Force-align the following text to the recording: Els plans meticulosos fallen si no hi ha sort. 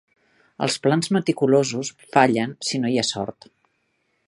Els 0.67 0.77
plans 0.85 1.09
meticulosos 1.17 1.93
fallen 2.15 2.57
si 2.71 2.83
no 2.85 2.93
hi 2.95 3.01
ha 3.03 3.07
sort. 3.13 3.51